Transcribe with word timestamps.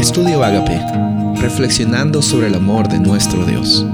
Estudio 0.00 0.42
Agape, 0.42 0.80
reflexionando 1.42 2.22
sobre 2.22 2.46
el 2.46 2.54
amor 2.54 2.88
de 2.88 2.98
nuestro 2.98 3.44
Dios. 3.44 3.84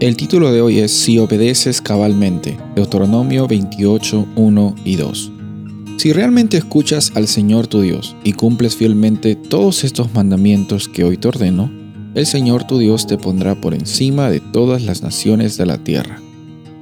El 0.00 0.16
título 0.16 0.50
de 0.50 0.62
hoy 0.62 0.78
es 0.78 0.90
Si 0.90 1.18
obedeces 1.18 1.82
cabalmente, 1.82 2.56
Deuteronomio 2.74 3.46
28, 3.46 4.26
1 4.34 4.74
y 4.86 4.96
2. 4.96 5.32
Si 5.98 6.14
realmente 6.14 6.56
escuchas 6.56 7.12
al 7.14 7.28
Señor 7.28 7.66
tu 7.66 7.82
Dios 7.82 8.16
y 8.24 8.32
cumples 8.32 8.74
fielmente 8.74 9.36
todos 9.36 9.84
estos 9.84 10.14
mandamientos 10.14 10.88
que 10.88 11.04
hoy 11.04 11.18
te 11.18 11.28
ordeno, 11.28 11.70
el 12.14 12.24
Señor 12.24 12.64
tu 12.66 12.78
Dios 12.78 13.06
te 13.06 13.18
pondrá 13.18 13.54
por 13.60 13.74
encima 13.74 14.30
de 14.30 14.40
todas 14.40 14.80
las 14.80 15.02
naciones 15.02 15.58
de 15.58 15.66
la 15.66 15.76
tierra. 15.76 16.22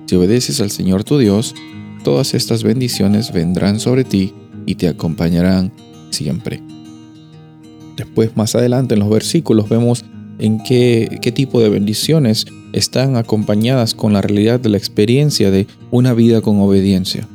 Si 0.06 0.14
obedeces 0.14 0.60
al 0.60 0.70
Señor 0.70 1.02
tu 1.02 1.18
Dios, 1.18 1.56
todas 2.04 2.34
estas 2.34 2.62
bendiciones 2.62 3.32
vendrán 3.32 3.80
sobre 3.80 4.04
ti 4.04 4.32
y 4.66 4.76
te 4.76 4.86
acompañarán 4.86 5.72
siempre. 6.10 6.62
Después, 8.00 8.34
más 8.34 8.54
adelante 8.54 8.94
en 8.94 9.00
los 9.00 9.10
versículos, 9.10 9.68
vemos 9.68 10.06
en 10.38 10.62
qué, 10.62 11.18
qué 11.20 11.32
tipo 11.32 11.60
de 11.60 11.68
bendiciones 11.68 12.46
están 12.72 13.16
acompañadas 13.16 13.94
con 13.94 14.14
la 14.14 14.22
realidad 14.22 14.58
de 14.58 14.70
la 14.70 14.78
experiencia 14.78 15.50
de 15.50 15.66
una 15.90 16.14
vida 16.14 16.40
con 16.40 16.58
obediencia. 16.60 17.28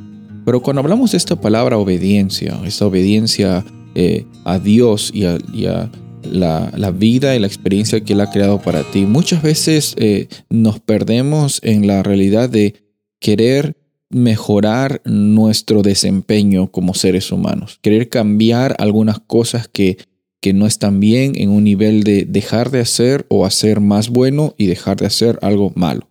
Pero 0.44 0.60
cuando 0.60 0.80
hablamos 0.80 1.12
de 1.12 1.18
esta 1.18 1.40
palabra 1.40 1.78
obediencia, 1.78 2.58
esta 2.64 2.86
obediencia 2.86 3.64
eh, 3.94 4.26
a 4.44 4.58
Dios 4.58 5.10
y 5.14 5.24
a, 5.24 5.38
la, 6.22 6.90
vida 6.90 7.36
y 7.36 7.38
la 7.38 7.46
experiencia 7.46 8.00
que 8.00 8.14
Él 8.14 8.20
ha 8.20 8.30
creado 8.30 8.60
para 8.60 8.82
ti, 8.82 9.06
muchas 9.06 9.42
veces 9.42 9.94
eh, 9.98 10.28
nos 10.50 10.80
perdemos 10.80 11.60
en 11.62 11.86
la 11.86 12.02
realidad 12.02 12.50
de 12.50 12.74
querer 13.20 13.76
mejorar 14.08 15.00
nuestro 15.04 15.82
desempeño 15.82 16.70
como 16.70 16.94
seres 16.94 17.32
humanos, 17.32 17.78
querer 17.82 18.08
cambiar 18.08 18.76
algunas 18.78 19.18
cosas 19.18 19.68
que, 19.68 19.98
que 20.40 20.52
no 20.52 20.66
están 20.66 21.00
bien 21.00 21.32
en 21.36 21.50
un 21.50 21.64
nivel 21.64 22.02
de 22.02 22.24
dejar 22.24 22.70
de 22.70 22.80
hacer 22.80 23.26
o 23.28 23.46
hacer 23.46 23.80
más 23.80 24.10
bueno 24.10 24.54
y 24.58 24.66
dejar 24.66 24.96
de 24.98 25.06
hacer 25.06 25.38
algo 25.42 25.72
malo. 25.74 26.08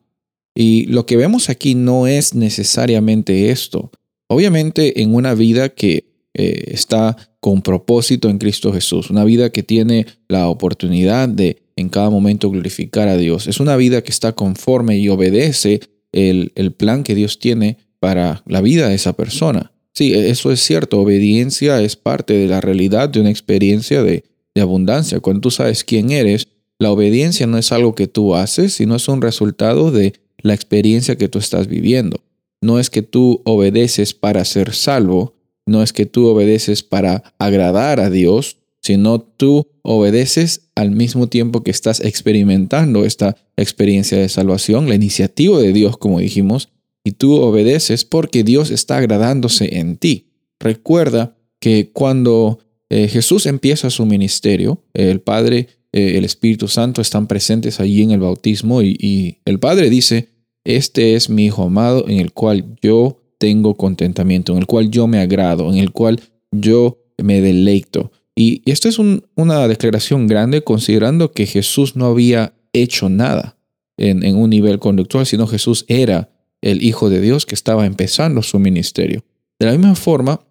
Y 0.56 0.86
lo 0.86 1.06
que 1.06 1.18
vemos 1.18 1.50
aquí 1.50 1.76
no 1.76 2.08
es 2.08 2.34
necesariamente 2.34 3.52
esto. 3.52 3.92
Obviamente 4.28 5.02
en 5.02 5.14
una 5.14 5.34
vida 5.34 5.70
que 5.70 6.06
eh, 6.34 6.64
está 6.68 7.16
con 7.40 7.62
propósito 7.62 8.30
en 8.30 8.38
Cristo 8.40 8.74
Jesús, 8.74 9.10
una 9.10 9.24
vida 9.24 9.52
que 9.52 9.64
tiene 9.64 10.06
la 10.28 10.48
oportunidad 10.48 11.30
de 11.30 11.64
en 11.76 11.90
cada 11.90 12.10
momento 12.10 12.50
glorificar 12.50 13.10
a 13.10 13.18
Dios, 13.18 13.48
es 13.48 13.60
una 13.60 13.76
vida 13.76 14.02
que 14.02 14.12
está 14.12 14.32
conforme 14.32 14.98
y 14.98 15.10
obedece 15.10 15.82
el, 16.14 16.54
el 16.56 16.72
plan 16.72 17.04
que 17.04 17.16
Dios 17.16 17.38
tiene 17.38 17.78
para 18.00 18.44
la 18.48 18.62
vida 18.62 18.88
de 18.88 18.96
esa 18.96 19.14
persona. 19.14 19.74
Sí, 19.96 20.14
e-, 20.14 20.30
eso 20.30 20.52
es 20.52 20.62
cierto. 20.62 21.00
Obediencia 21.00 21.82
es 21.82 21.96
parte 21.96 22.34
de 22.34 22.48
la 22.48 22.62
realidad 22.62 23.10
de 23.10 23.22
una 23.22 23.32
experiencia 23.32 24.04
de, 24.04 24.24
abundancia. 24.58 25.20
Cuando 25.20 25.42
tú 25.42 25.52
sabes 25.52 25.84
quién 25.84 26.12
eres, 26.12 26.48
la 26.80 26.90
obediencia 26.90 27.46
no 27.46 27.58
es 27.58 27.74
algo 27.74 27.94
que 27.94 28.08
tú 28.08 28.36
haces, 28.36 28.74
sino 28.74 28.96
es 28.96 29.10
un 29.10 29.22
resultado 29.22 29.92
de 29.92 30.14
la 30.38 30.54
experiencia 30.54 31.18
que 31.18 31.28
tú 31.28 31.40
estás 31.40 31.68
viviendo. 31.68 32.22
No 32.62 32.80
es 32.80 32.90
que 32.90 33.02
tú 33.02 33.42
obedeces 33.44 34.14
para 34.14 34.46
ser 34.46 34.74
salvo, 34.74 35.36
no 35.66 35.84
es 35.84 35.92
que 35.92 36.06
tú 36.06 36.28
obedeces 36.28 36.84
para 36.84 37.36
agradar 37.38 38.00
a 38.00 38.10
Dios, 38.10 38.60
sino 38.82 39.20
tú 39.20 39.68
obedeces 39.82 40.70
al 40.76 40.92
mismo 40.92 41.28
tiempo 41.28 41.62
que 41.62 41.72
estás 41.72 42.00
experimentando 42.00 43.04
esta 43.04 43.36
experiencia 43.58 44.18
de 44.18 44.30
salvación, 44.30 44.88
la 44.88 44.96
iniciativa 44.96 45.60
de 45.60 45.74
Dios, 45.74 45.98
como 45.98 46.20
dijimos, 46.20 46.70
y 47.06 47.12
tú 47.12 47.36
obedeces 47.36 48.04
porque 48.04 48.44
Dios 48.44 48.72
está 48.72 48.98
agradándose 48.98 49.78
en 49.78 49.96
ti. 49.96 50.32
Recuerda 50.60 51.38
que 51.60 51.92
cuando 51.94 52.60
eh, 52.90 53.08
Jesús 53.08 53.46
empieza 53.46 53.92
su 53.92 54.08
ministerio, 54.08 54.84
el 54.94 55.22
Padre, 55.22 55.68
eh, 55.94 56.18
el 56.18 56.26
Espíritu 56.26 56.68
Santo 56.68 57.02
están 57.02 57.28
presentes 57.28 57.80
allí 57.80 58.02
en 58.02 58.12
el 58.12 58.20
bautismo 58.20 58.82
y, 58.82 59.38
el 59.46 59.60
Padre 59.60 59.92
dice, 59.92 60.30
este 60.64 61.14
es 61.14 61.30
mi 61.30 61.46
Hijo 61.46 61.64
amado 61.64 62.10
en 62.10 62.20
el 62.20 62.34
cual 62.34 62.76
yo 62.82 63.22
tengo 63.38 63.76
contentamiento, 63.76 64.54
en 64.54 64.58
el 64.58 64.66
cual 64.66 64.90
yo 64.90 65.06
me 65.06 65.20
agrado, 65.20 65.72
en 65.72 65.78
el 65.78 65.92
cual 65.92 66.20
yo 66.52 66.98
me 67.22 67.40
deleito. 67.40 68.12
Y 68.36 68.64
esto 68.66 68.90
es 68.90 68.98
una 68.98 69.68
declaración 69.68 70.26
grande 70.26 70.64
considerando 70.64 71.32
que 71.32 71.46
Jesús 71.46 71.96
no 71.96 72.08
había 72.08 72.54
hecho 72.74 73.10
nada 73.10 73.58
en, 73.96 74.24
en, 74.24 74.36
un 74.36 74.50
nivel 74.50 74.80
conductual, 74.80 75.26
sino 75.26 75.48
Jesús 75.48 75.86
era 75.88 76.35
el 76.66 76.84
Hijo 76.84 77.10
de 77.10 77.22
Dios 77.22 77.46
que 77.46 77.56
estaba 77.56 77.86
empezando 77.86 78.42
su 78.42 78.60
ministerio. 78.60 79.24
De 79.60 79.68
la 79.68 79.72
misma 79.72 79.96
forma, 79.96 80.42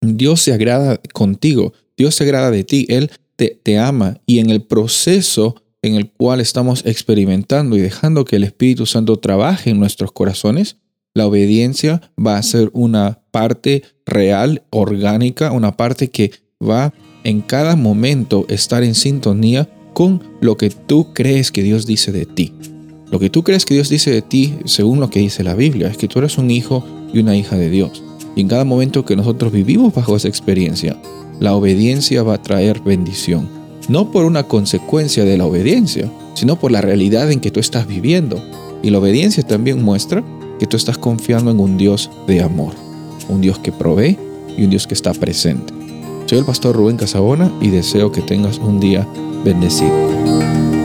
Dios 0.00 0.40
se 0.40 0.52
agrada 0.52 0.98
contigo, 1.12 1.74
Dios 1.96 2.14
se 2.14 2.24
agrada 2.24 2.50
de 2.50 2.64
ti, 2.64 2.86
Él 2.88 3.10
te, 3.36 3.78
ama 3.78 4.20
y 4.26 4.38
en 4.38 4.50
el 4.50 4.62
proceso 4.62 5.62
en 5.82 5.94
el 5.94 6.10
cual 6.10 6.40
estamos 6.40 6.84
experimentando 6.84 7.76
y 7.76 7.80
dejando 7.80 8.24
que 8.24 8.36
el 8.36 8.44
Espíritu 8.44 8.84
Santo 8.86 9.18
trabaje 9.18 9.70
en 9.70 9.78
nuestros 9.78 10.12
corazones, 10.12 10.76
la 11.14 11.26
obediencia 11.26 12.00
va 12.18 12.36
a 12.36 12.42
ser 12.42 12.70
una 12.72 13.22
parte 13.30 13.82
real, 14.04 14.62
orgánica, 14.70 15.52
una 15.52 15.76
parte 15.76 16.08
que 16.08 16.32
va 16.62 16.92
en 17.24 17.40
cada 17.40 17.76
momento 17.76 18.46
estar 18.48 18.82
en 18.82 18.94
sintonía 18.94 19.68
con 19.94 20.22
lo 20.40 20.56
que 20.56 20.70
tú 20.70 21.12
crees 21.14 21.50
que 21.50 21.62
Dios 21.62 21.86
dice 21.86 22.12
de 22.12 22.26
ti. 22.26 22.52
Lo 23.10 23.18
que 23.18 23.28
tú 23.28 23.42
crees 23.42 23.64
que 23.64 23.74
Dios 23.74 23.88
dice 23.88 24.12
de 24.12 24.22
ti, 24.22 24.58
según 24.66 25.00
lo 25.00 25.10
que 25.10 25.18
dice 25.18 25.42
la 25.42 25.54
Biblia, 25.54 25.88
es 25.88 25.96
que 25.96 26.06
tú 26.06 26.20
eres 26.20 26.38
un 26.38 26.50
hijo 26.50 26.84
y 27.12 27.18
una 27.18 27.36
hija 27.36 27.56
de 27.56 27.68
Dios. 27.68 28.04
Y 28.36 28.40
en 28.40 28.48
cada 28.48 28.64
momento 28.64 29.04
que 29.04 29.16
nosotros 29.16 29.50
vivimos 29.50 29.92
bajo 29.92 30.14
esa 30.14 30.28
experiencia, 30.28 30.96
la 31.40 31.54
obediencia 31.54 32.22
va 32.22 32.34
a 32.34 32.42
traer 32.42 32.80
bendición. 32.80 33.48
No 33.88 34.12
por 34.12 34.24
una 34.24 34.44
consecuencia 34.44 35.24
de 35.24 35.36
la 35.36 35.46
obediencia, 35.46 36.08
sino 36.34 36.56
por 36.56 36.70
la 36.70 36.82
realidad 36.82 37.32
en 37.32 37.40
que 37.40 37.50
tú 37.50 37.58
estás 37.58 37.88
viviendo. 37.88 38.40
Y 38.82 38.90
la 38.90 38.98
obediencia 38.98 39.42
también 39.42 39.82
muestra 39.82 40.22
que 40.60 40.66
tú 40.66 40.76
estás 40.76 40.96
confiando 40.96 41.50
en 41.50 41.58
un 41.58 41.76
Dios 41.76 42.10
de 42.28 42.42
amor, 42.42 42.74
un 43.28 43.40
Dios 43.40 43.58
que 43.58 43.72
provee 43.72 44.16
y 44.56 44.62
un 44.62 44.70
Dios 44.70 44.86
que 44.86 44.94
está 44.94 45.12
presente. 45.14 45.74
Soy 46.26 46.38
el 46.38 46.44
pastor 46.44 46.76
Rubén 46.76 46.96
Casabona 46.96 47.50
y 47.60 47.70
deseo 47.70 48.12
que 48.12 48.20
tengas 48.20 48.58
un 48.58 48.78
día 48.78 49.08
bendecido. 49.44 50.79